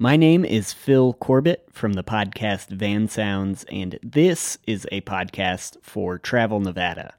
[0.00, 5.76] My name is Fil Corbitt from the podcast Van Sounds, and this is a podcast
[5.82, 7.14] for Travel Nevada.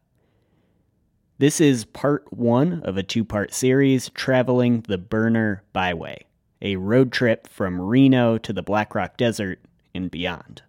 [1.40, 6.26] This is part one of a two part series traveling the Burner Byway,
[6.62, 9.60] a road trip from Reno to the Black Rock Desert
[9.94, 10.62] and beyond.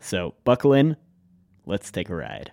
[0.00, 0.96] So, buckle in,
[1.64, 2.50] let's take a ride.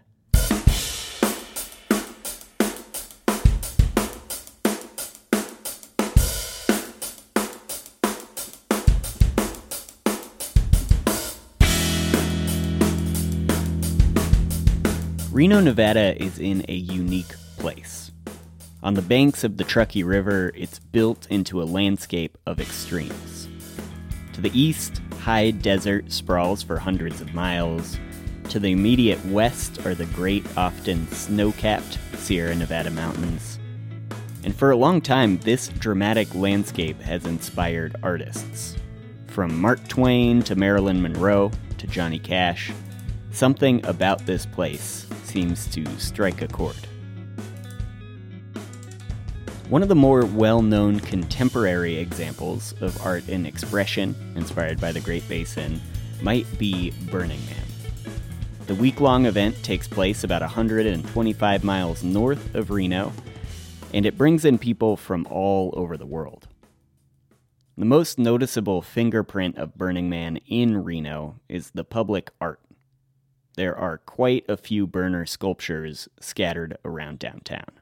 [15.35, 18.09] Reno, Nevada is in a unique place.
[18.81, 23.49] On the banks of the Truckee River, it's built into a landscape of extremes.
[24.31, 27.99] To the east, high desert sprawls for hundreds of miles.
[28.48, 33.59] To the immediate west are the great, often snow capped Sierra Nevada mountains.
[34.45, 38.77] And for a long time, this dramatic landscape has inspired artists.
[39.27, 42.71] From Mark Twain to Marilyn Monroe to Johnny Cash,
[43.32, 46.87] something about this place seems to strike a chord.
[49.70, 55.01] One of the more well known contemporary examples of art and expression inspired by the
[55.01, 55.82] Great Basin
[56.21, 57.65] might be Burning Man.
[58.67, 63.12] The week long event takes place about 125 miles north of Reno,
[63.93, 66.47] and it brings in people from all over the world.
[67.78, 72.59] The most noticeable fingerprint of Burning Man in Reno is the public art
[73.56, 77.79] there are quite a few burner sculptures scattered around downtown.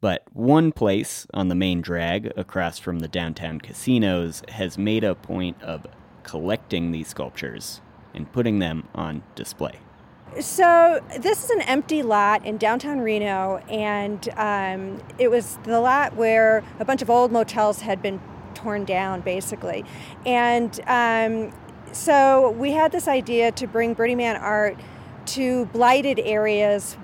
[0.00, 5.14] But one place on the main drag across from the downtown casinos has made a
[5.14, 5.86] point of
[6.24, 7.80] collecting these sculptures
[8.12, 9.78] and putting them on display.
[10.40, 16.16] So, this is an empty lot in downtown Reno, and um, it was the lot
[16.16, 18.20] where a bunch of old motels had been
[18.54, 19.84] torn down, basically.
[20.26, 21.52] And um,
[21.94, 24.76] so we had this idea to bring Burning Man art
[25.26, 26.96] to blighted areas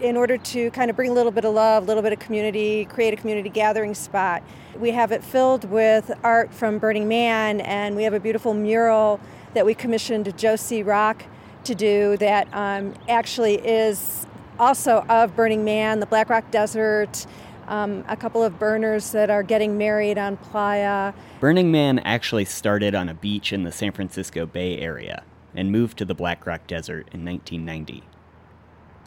[0.00, 2.18] in order to kind of bring a little bit of love, a little bit of
[2.18, 4.42] community, create a community gathering spot.
[4.78, 9.20] We have it filled with art from Burning Man, and we have a beautiful mural
[9.54, 11.24] that we commissioned Josie Rock
[11.64, 14.26] to do that um, actually is
[14.58, 17.26] also of Burning Man, the Black Rock Desert,
[17.68, 21.12] um, a couple of burners that are getting married on Playa.
[21.38, 25.22] Burning Man actually started on a beach in the San Francisco Bay Area
[25.54, 28.02] and moved to the Black Rock Desert in 1990.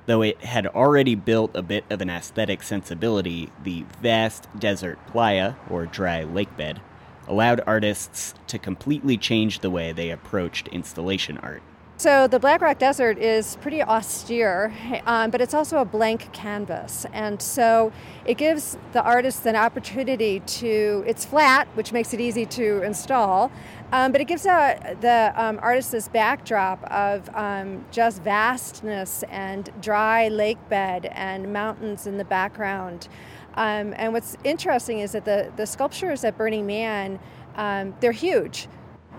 [0.06, 5.56] Though it had already built a bit of an aesthetic sensibility, the vast desert playa,
[5.70, 6.82] or dry lake bed,
[7.28, 11.62] allowed artists to completely change the way they approached installation art.
[12.02, 14.74] So the Black Rock Desert is pretty austere,
[15.06, 17.06] um, but it's also a blank canvas.
[17.14, 17.94] And so
[18.26, 23.52] it gives the artists an opportunity to, it's flat, which makes it easy to install,
[23.92, 29.70] um, but it gives uh, the um, artist this backdrop of um, just vastness and
[29.80, 33.10] dry lake bed and mountains in the background.
[33.54, 37.20] Um, and what's interesting is that the, the sculptures at Burning Man,
[37.58, 38.68] um, they're huge.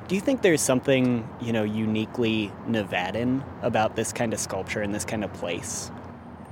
[0.08, 4.94] Do you think there's something, you know, uniquely Nevadan about this kind of sculpture and
[4.94, 5.90] this kind of place?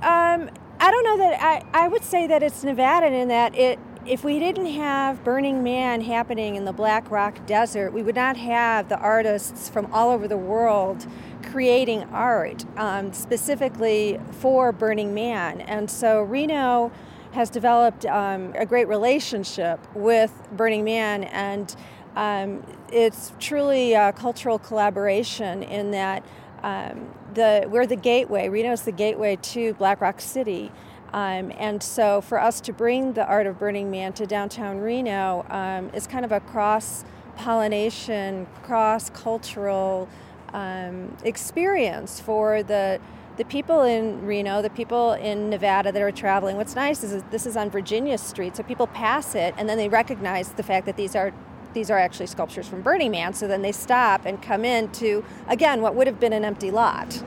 [0.01, 3.79] Um, I don't know that I, I would say that it's Nevadan in that it
[4.05, 8.35] if we didn't have Burning Man happening in the Black Rock Desert, we would not
[8.35, 11.05] have the artists from all over the world
[11.51, 15.61] creating art um, specifically for Burning Man.
[15.61, 16.91] And so Reno
[17.33, 21.75] has developed um, a great relationship with Burning Man and
[22.15, 26.25] um, it's truly a cultural collaboration in that
[26.63, 28.49] um, the we're the gateway.
[28.49, 30.71] Reno is the gateway to Black Rock City.
[31.13, 35.45] Um, and so, for us to bring the art of Burning Man to downtown Reno
[35.49, 37.03] um, is kind of a cross
[37.35, 40.07] pollination, cross cultural
[40.53, 42.99] um, experience for the
[43.37, 46.57] the people in Reno, the people in Nevada that are traveling.
[46.57, 49.89] What's nice is this is on Virginia Street, so people pass it and then they
[49.89, 51.33] recognize the fact that these are
[51.73, 53.33] these are actually sculptures from Burning Man.
[53.33, 57.23] So then they stop and come into, again, what would have been an empty lot.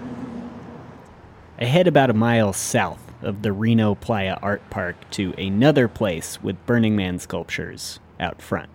[1.58, 6.42] I head about a mile south of the Reno Playa Art Park to another place
[6.42, 8.70] with Burning Man sculptures out front.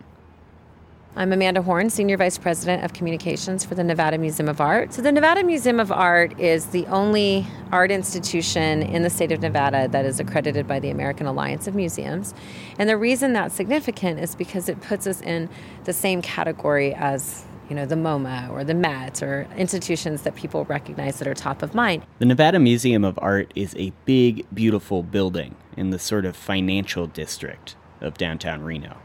[1.16, 4.94] I'm Amanda Horn, Senior Vice President of Communications for the Nevada Museum of Art.
[4.94, 9.42] So, the Nevada Museum of Art is the only art institution in the state of
[9.42, 12.36] Nevada that is accredited by the American Alliance of Museums.
[12.78, 15.50] And the reason that's significant is because it puts us in
[15.86, 20.66] the same category as you know, the MoMA or the Met or institutions that people
[20.66, 22.04] recognize that are top of mind.
[22.20, 27.08] The Nevada Museum of Art is a big, beautiful building in the sort of financial
[27.08, 28.98] district of downtown Reno.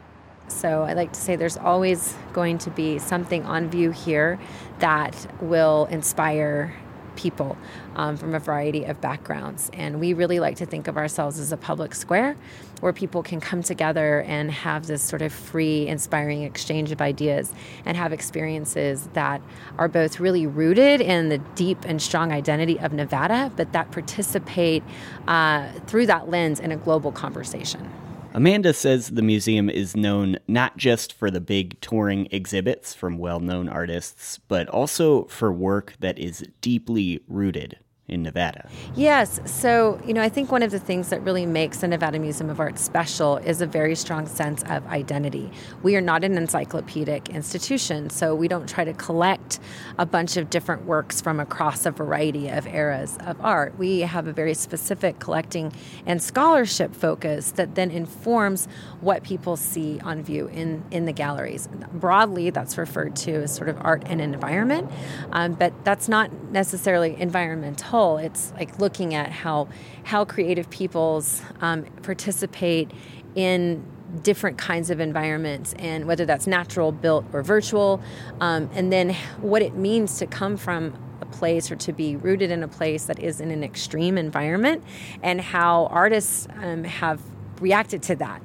[0.49, 4.39] So I like to say there's always going to be something on view here
[4.79, 6.75] that will inspire
[7.17, 7.57] people
[7.97, 9.71] um, from a variety of backgrounds.
[9.73, 12.37] And we really like to think of ourselves as a public square
[12.81, 17.53] where people can come together and have this sort of free, inspiring exchange of ideas
[17.85, 19.41] and have experiences that
[19.79, 24.83] are both really rooted in the deep and strong identity of Nevada, but that participate
[25.27, 27.91] uh, through that lens in a global conversation.
[28.37, 33.39] Amanda says the museum is known not just for the big touring exhibits from well
[33.39, 38.69] known artists, but also for work that is deeply rooted in Nevada.
[38.95, 39.41] Yes.
[39.47, 42.51] So, you know, I think one of the things that really makes the Nevada Museum
[42.51, 45.51] of Art special is a very strong sense of identity.
[45.83, 49.59] We are not an encyclopedic institution, so we don't try to collect
[49.99, 53.79] a bunch of different works from across a variety of eras of art.
[53.79, 55.73] We have a very specific collecting
[56.05, 58.69] and scholarship focus that then informs
[59.01, 61.71] what people see on view in, in the galleries.
[61.95, 64.91] Broadly, that's referred to as sort of art and environment,
[65.33, 68.19] um, but that's not necessarily environmental whole.
[68.19, 69.69] It's like looking at how
[70.03, 72.91] how creative peoples um, participate
[73.37, 73.85] in
[74.23, 78.03] different kinds of environments and whether that's natural, built, or virtual,
[78.41, 82.51] um, and then what it means to come from a place or to be rooted
[82.51, 84.83] in a place that is in an extreme environment,
[85.23, 87.21] and how artists um, have
[87.61, 88.43] reacted to that.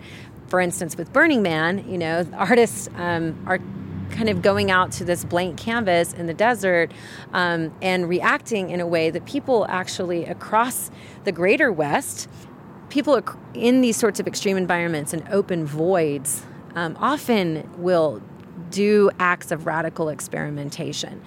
[0.47, 3.59] For instance, with Burning Man, you know, artists um, are
[4.19, 6.91] kind of going out to this blank canvas in the desert
[7.31, 10.91] um, and reacting in a way that people actually across
[11.23, 12.27] the greater West,
[12.89, 13.23] people
[13.53, 16.43] in these sorts of extreme environments and open voids
[16.75, 18.21] um, often will
[18.71, 21.21] do acts of radical experimentation.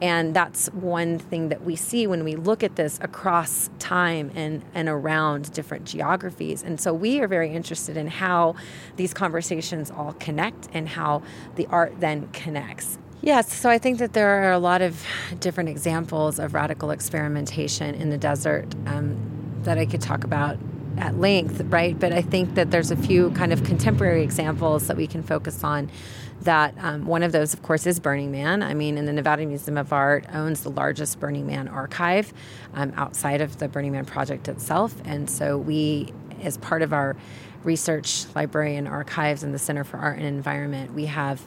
[0.00, 4.62] And that's one thing that we see when we look at this across time and,
[4.74, 6.62] and around different geographies.
[6.62, 8.54] And so we are very interested in how
[8.96, 11.22] these conversations all connect and how
[11.56, 12.98] the art then connects.
[13.20, 15.04] Yes, so I think that there are a lot of
[15.40, 19.18] different examples of radical experimentation in the desert um,
[19.64, 20.56] that I could talk about
[20.98, 21.98] at length, right?
[21.98, 25.64] But I think that there's a few kind of contemporary examples that we can focus
[25.64, 25.90] on
[26.42, 28.62] that um, one of those, of course, is Burning Man.
[28.62, 32.32] I mean, and the Nevada Museum of Art owns the largest Burning Man archive
[32.74, 34.94] um, outside of the Burning Man project itself.
[35.04, 36.12] And so we,
[36.42, 37.16] as part of our
[37.64, 41.42] research library and archives and the Center for Art and Environment, we have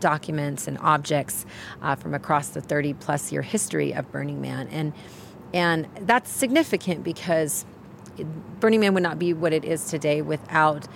[0.00, 1.46] documents and objects
[1.80, 4.68] uh, from across the 30 plus year history of Burning Man.
[4.68, 4.92] And,
[5.54, 7.64] and that's significant because
[8.60, 10.88] Burning Man would not be what it is today without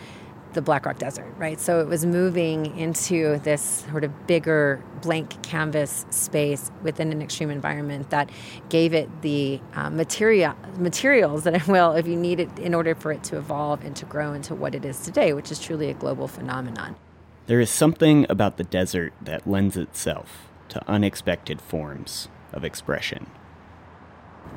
[0.52, 1.60] the Black Rock Desert, right?
[1.60, 7.50] So it was moving into this sort of bigger blank canvas space within an extreme
[7.50, 8.30] environment that
[8.68, 12.94] gave it the uh, material materials that it will, if you need it, in order
[12.94, 15.90] for it to evolve and to grow into what it is today, which is truly
[15.90, 16.96] a global phenomenon.
[17.46, 23.26] There is something about the desert that lends itself to unexpected forms of expression.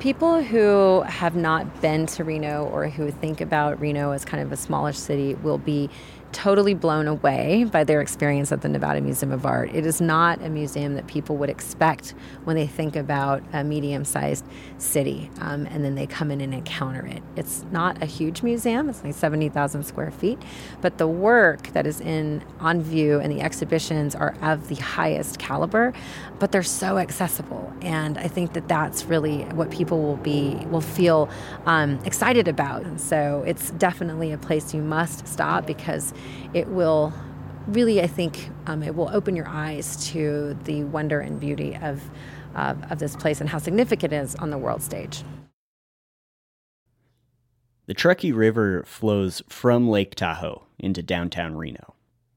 [0.00, 4.52] People who have not been to Reno or who think about Reno as kind of
[4.52, 5.88] a smallish city will be
[6.34, 9.70] totally blown away by their experience at the Nevada Museum of Art.
[9.72, 14.04] It is not a museum that people would expect when they think about a medium
[14.04, 14.44] sized
[14.76, 17.22] city um, and then they come in and encounter it.
[17.36, 20.42] It's not a huge museum, it's like 70,000 square feet,
[20.80, 25.38] but the work that is in on view and the exhibitions are of the highest
[25.38, 25.92] caliber,
[26.40, 27.72] but they're so accessible.
[27.80, 31.28] And I think that that's really what people will be, will feel
[31.66, 32.82] um, excited about.
[32.82, 36.12] And so it's definitely a place you must stop because
[36.52, 37.12] it will
[37.66, 42.02] really, I think, um, it will open your eyes to the wonder and beauty of,
[42.54, 45.24] uh, of this place and how significant it is on the world stage.
[47.86, 51.94] The Truckee River flows from Lake Tahoe into downtown Reno.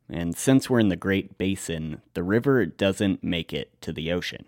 [0.10, 4.46] And since we're in the Great Basin, the river doesn't make it to the ocean.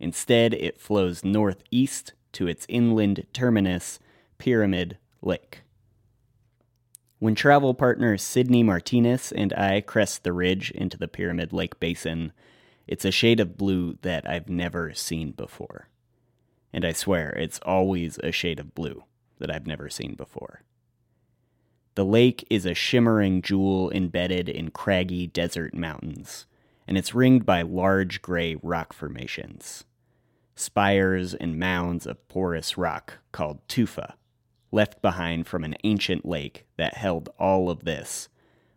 [0.00, 4.00] Instead, it flows northeast to its inland terminus,
[4.38, 5.62] Pyramid Lake.
[7.22, 12.32] When travel partner Sydney Martinez and I crest the ridge into the Pyramid Lake Basin,
[12.88, 15.88] it's a shade of blue that I've never seen before.
[16.72, 19.04] And I swear, it's always a shade of blue
[19.38, 20.62] that I've never seen before.
[21.94, 26.46] The lake is a shimmering jewel embedded in craggy desert mountains,
[26.88, 29.84] and it's ringed by large gray rock formations.
[30.56, 34.16] Spires and mounds of porous rock called tufa
[34.72, 38.28] left behind from an ancient lake that held all of this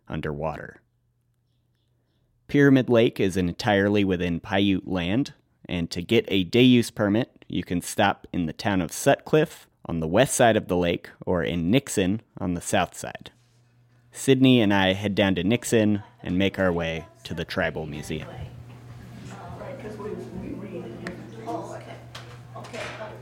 [0.06, 0.80] underwater.
[2.46, 5.32] Pyramid Lake is entirely within Paiute land,
[5.68, 9.66] and to get a day use permit, you can stop in the town of Sutcliffe
[9.84, 13.32] on the west side of the lake or in Nixon on the south side.
[14.12, 18.28] Sydney and I head down to Nixon and make our way to the Tribal Museum.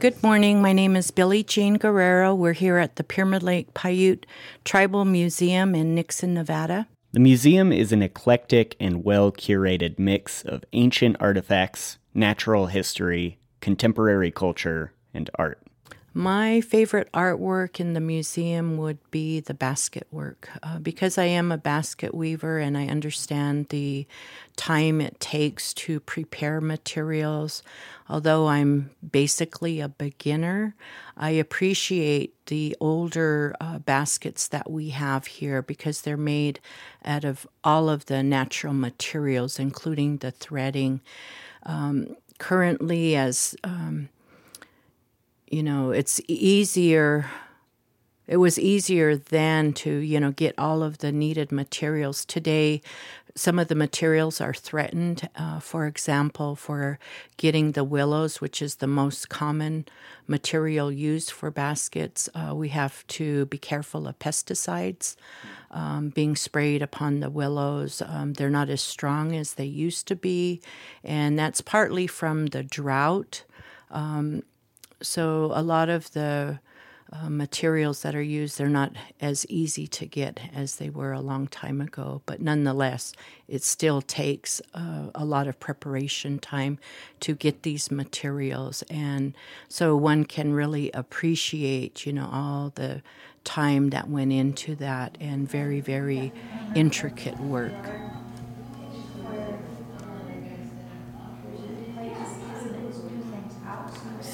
[0.04, 0.60] Good morning.
[0.60, 2.34] My name is Billie Jean Guerrero.
[2.34, 4.26] We're here at the Pyramid Lake Paiute
[4.62, 6.88] Tribal Museum in Nixon, Nevada.
[7.12, 14.30] The museum is an eclectic and well curated mix of ancient artifacts, natural history, contemporary
[14.30, 15.62] culture, and art.
[16.16, 20.48] My favorite artwork in the museum would be the basket work.
[20.62, 24.06] Uh, because I am a basket weaver and I understand the
[24.54, 27.64] time it takes to prepare materials,
[28.08, 30.76] although I'm basically a beginner,
[31.16, 36.60] I appreciate the older uh, baskets that we have here because they're made
[37.04, 41.00] out of all of the natural materials, including the threading.
[41.64, 44.10] Um, currently, as um,
[45.48, 47.26] you know, it's easier.
[48.26, 52.24] It was easier then to, you know, get all of the needed materials.
[52.24, 52.80] Today,
[53.36, 55.28] some of the materials are threatened.
[55.36, 56.98] Uh, for example, for
[57.36, 59.84] getting the willows, which is the most common
[60.26, 65.16] material used for baskets, uh, we have to be careful of pesticides
[65.70, 68.00] um, being sprayed upon the willows.
[68.06, 70.62] Um, they're not as strong as they used to be,
[71.02, 73.44] and that's partly from the drought.
[73.90, 74.44] Um,
[75.02, 76.58] so a lot of the
[77.12, 81.20] uh, materials that are used they're not as easy to get as they were a
[81.20, 83.12] long time ago but nonetheless
[83.46, 86.78] it still takes uh, a lot of preparation time
[87.20, 88.82] to get these materials.
[88.88, 89.34] And
[89.68, 93.02] so one can really appreciate you know all the
[93.44, 96.32] time that went into that and very very
[96.74, 97.72] intricate work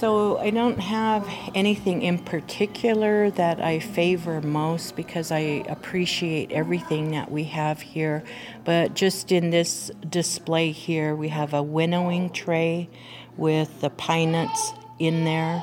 [0.00, 7.11] So I don't have anything in particular that I favor most because I appreciate everything
[7.11, 8.25] that we have here.
[8.64, 12.88] But just in this display here, we have a winnowing tray
[13.37, 15.62] with the pine nuts in there,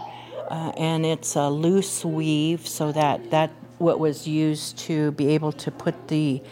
[0.51, 5.51] uh, and it's a loose weave, so that that what was used to be able
[5.53, 6.44] to put the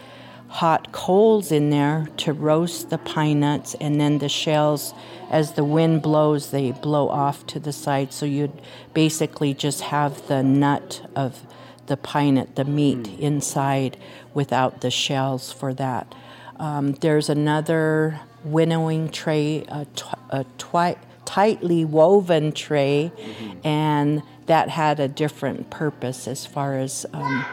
[0.48, 4.94] hot coals in there to roast the pine nuts, and then the shells,
[5.30, 8.12] as the wind blows, they blow off to the side.
[8.12, 8.60] So you'd
[8.94, 11.42] basically just have the nut of
[11.86, 13.18] the pine nut, the meat mm.
[13.18, 13.96] inside,
[14.34, 16.14] without the shells for that.
[16.58, 19.86] Um, there's another winnowing tray, a,
[20.30, 23.66] a twi- tightly woven tray, mm-hmm.
[23.66, 27.44] and that had a different purpose as far as um,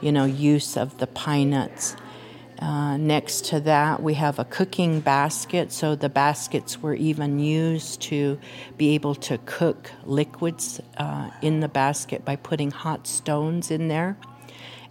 [0.00, 1.96] you know use of the pine nuts.
[2.62, 5.72] Uh, next to that, we have a cooking basket.
[5.72, 8.38] So the baskets were even used to
[8.78, 14.16] be able to cook liquids uh, in the basket by putting hot stones in there.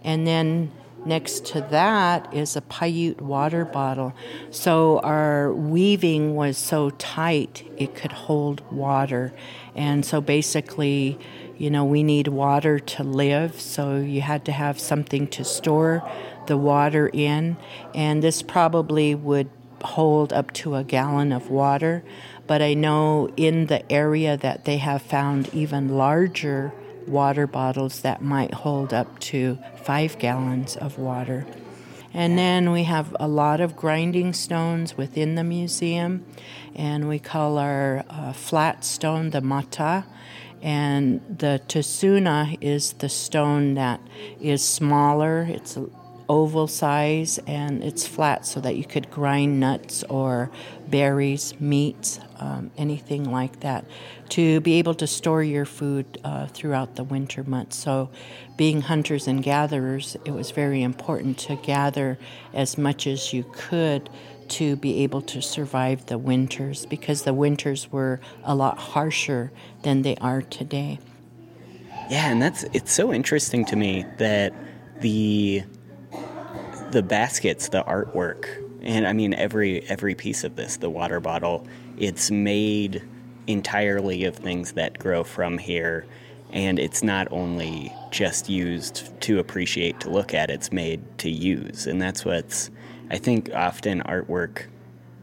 [0.04, 0.70] And then
[1.06, 4.12] next to that is a Paiute water bottle.
[4.50, 9.32] So our weaving was so tight it could hold water.
[9.74, 11.18] And so basically,
[11.56, 13.58] you know, we need water to live.
[13.58, 16.06] So you had to have something to store
[16.46, 17.56] the water in,
[17.94, 19.50] and this probably would
[19.84, 22.04] hold up to a gallon of water.
[22.46, 26.72] But I know in the area that they have found even larger
[27.06, 31.46] water bottles that might hold up to five gallons of water.
[32.14, 36.26] And then we have a lot of grinding stones within the museum,
[36.74, 40.04] and we call our uh, flat stone the mata.
[40.60, 44.00] And the tasuna is the stone that
[44.40, 45.76] is smaller, it's
[46.32, 50.50] oval size and it's flat so that you could grind nuts or
[50.88, 53.84] berries, meats, um, anything like that
[54.30, 57.76] to be able to store your food uh, throughout the winter months.
[57.76, 58.08] So,
[58.56, 62.16] being hunters and gatherers, it was very important to gather
[62.54, 64.08] as much as you could
[64.48, 70.00] to be able to survive the winters because the winters were a lot harsher than
[70.00, 70.98] they are today.
[72.08, 74.54] Yeah, and that's it's so interesting to me that
[75.00, 75.64] the
[76.92, 78.46] the baskets, the artwork,
[78.82, 81.66] and I mean every every piece of this, the water bottle,
[81.98, 83.02] it's made
[83.46, 86.06] entirely of things that grow from here.
[86.52, 91.86] And it's not only just used to appreciate to look at it's made to use.
[91.86, 92.70] And that's what's
[93.10, 94.66] i think often artwork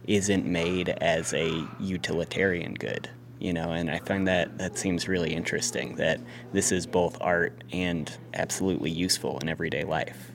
[0.08, 3.10] isn't made as a utilitarian good
[3.40, 3.72] you know?
[3.72, 6.20] And i find that that seems really interesting that
[6.52, 10.32] this is both art and absolutely useful in everyday life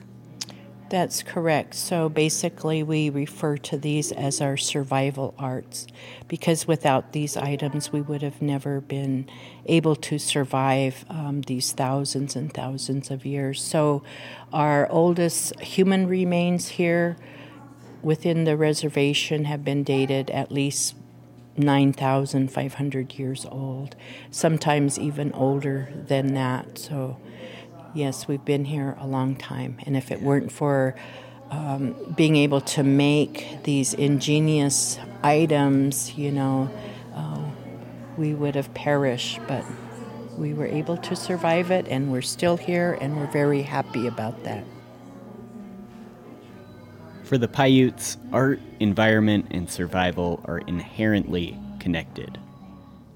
[0.89, 1.73] that's correct.
[1.73, 5.87] So basically, we refer to these as our survival arts
[6.27, 9.27] because without these items, we would have never been
[9.65, 13.61] able to survive um, these thousands and thousands of years.
[13.61, 14.03] So,
[14.53, 17.17] our oldest human remains here
[18.01, 20.95] within the reservation have been dated at least
[21.57, 23.95] 9,500 years old,
[24.29, 26.77] sometimes even older than that.
[26.77, 27.17] So,
[27.95, 29.79] yes, we've been here a long time.
[29.85, 30.95] And if it weren't for
[31.49, 36.69] um, being able to make these ingenious items, you know,
[37.15, 37.41] uh,
[38.17, 39.39] we would have perished.
[39.47, 39.63] But
[40.37, 44.43] we were able to survive it, and we're still here, and we're very happy about
[44.43, 44.65] that.
[47.23, 52.37] For the Paiutes, art, environment, and survival are inherently connected.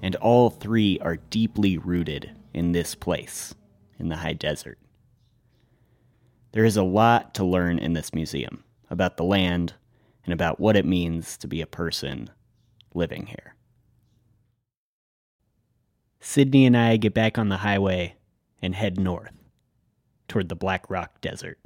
[0.02, 3.54] And all three are deeply rooted in this place,
[4.00, 4.78] in the high desert.
[6.52, 9.74] There is a lot to learn in this museum about the land
[10.24, 12.30] and about what it means to be a person
[12.92, 13.54] living here.
[16.20, 18.16] Sydney and I get back on the highway
[18.60, 19.32] and head north
[20.26, 21.59] toward the Black Rock Desert.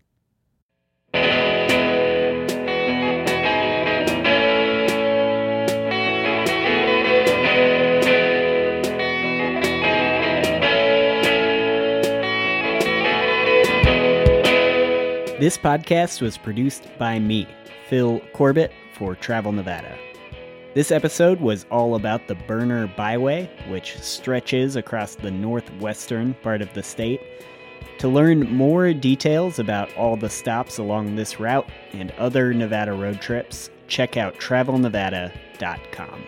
[15.45, 17.47] This podcast was produced by me,
[17.91, 19.95] Fil Corbitt, for Travel Nevada.
[20.73, 26.73] This episode was all about the Burner Byway, which stretches across the northwestern part of
[26.73, 27.21] the state.
[27.99, 33.21] To learn more details about all the stops along this route and other Nevada road
[33.21, 36.27] trips, check out travelnevada.com.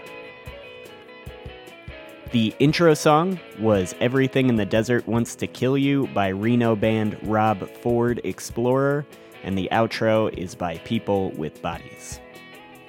[2.33, 7.17] The intro song was Everything in the Desert Wants to Kill You by Reno band
[7.23, 9.07] Rob Ford Explorer,
[9.45, 12.21] and the outro is by People with Bodies.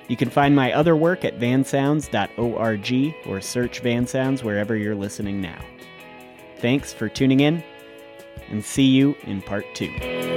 [0.08, 5.40] You can find my other work at vansounds.org or search Van Sounds wherever you're listening
[5.40, 5.64] now.
[6.60, 7.64] Thanks for tuning in,
[8.50, 10.37] and see you in part two.